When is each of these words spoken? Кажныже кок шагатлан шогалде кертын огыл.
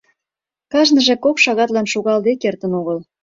Кажныже 0.71 1.15
кок 1.23 1.35
шагатлан 1.43 1.87
шогалде 1.93 2.31
кертын 2.41 2.71
огыл. 2.79 2.97